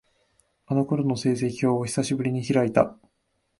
[0.65, 2.97] あの頃の成績表を、久しぶりに開いた。